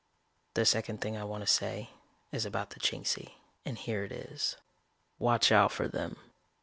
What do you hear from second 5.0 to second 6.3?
watch out for them.